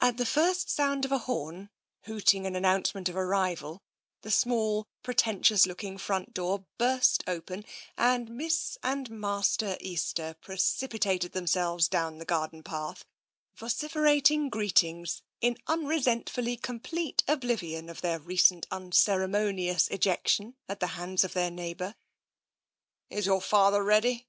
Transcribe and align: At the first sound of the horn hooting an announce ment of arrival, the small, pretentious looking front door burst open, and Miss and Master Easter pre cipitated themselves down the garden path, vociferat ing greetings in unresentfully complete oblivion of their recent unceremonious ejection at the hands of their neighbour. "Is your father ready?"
At 0.00 0.16
the 0.16 0.24
first 0.24 0.70
sound 0.70 1.04
of 1.04 1.10
the 1.10 1.18
horn 1.18 1.68
hooting 2.04 2.46
an 2.46 2.56
announce 2.56 2.94
ment 2.94 3.10
of 3.10 3.16
arrival, 3.16 3.82
the 4.22 4.30
small, 4.30 4.88
pretentious 5.02 5.66
looking 5.66 5.98
front 5.98 6.32
door 6.32 6.64
burst 6.78 7.22
open, 7.26 7.66
and 7.94 8.30
Miss 8.30 8.78
and 8.82 9.10
Master 9.10 9.76
Easter 9.78 10.34
pre 10.40 10.56
cipitated 10.56 11.32
themselves 11.32 11.88
down 11.88 12.16
the 12.16 12.24
garden 12.24 12.62
path, 12.62 13.04
vociferat 13.54 14.30
ing 14.30 14.48
greetings 14.48 15.20
in 15.42 15.58
unresentfully 15.66 16.56
complete 16.56 17.22
oblivion 17.28 17.90
of 17.90 18.00
their 18.00 18.18
recent 18.18 18.66
unceremonious 18.70 19.88
ejection 19.88 20.56
at 20.70 20.80
the 20.80 20.86
hands 20.96 21.22
of 21.22 21.34
their 21.34 21.50
neighbour. 21.50 21.94
"Is 23.10 23.26
your 23.26 23.42
father 23.42 23.84
ready?" 23.84 24.26